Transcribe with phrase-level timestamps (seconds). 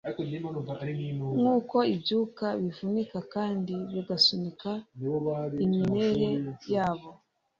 [1.39, 4.71] nkuko ibyuka bivunika kandi bigasunika
[5.63, 6.43] enamel
[6.75, 7.09] yabo